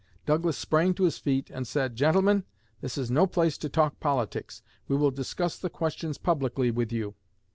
Douglas 0.25 0.57
sprang 0.57 0.95
to 0.95 1.03
his 1.03 1.19
feet 1.19 1.51
and 1.51 1.67
said: 1.67 1.95
'Gentlemen, 1.95 2.43
this 2.79 2.97
is 2.97 3.11
no 3.11 3.27
place 3.27 3.55
to 3.59 3.69
talk 3.69 3.99
politics; 3.99 4.63
we 4.87 4.95
will 4.97 5.11
discuss 5.11 5.59
the 5.59 5.69
questions 5.69 6.17
publicly 6.17 6.71
with 6.71 6.91
you.'" 6.91 7.13